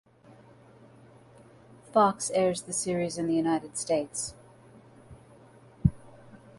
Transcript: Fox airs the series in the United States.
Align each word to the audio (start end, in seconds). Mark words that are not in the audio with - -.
Fox 1.93 2.31
airs 2.31 2.63
the 2.63 2.73
series 2.73 3.19
in 3.19 3.27
the 3.27 3.35
United 3.35 3.77
States. 3.77 4.33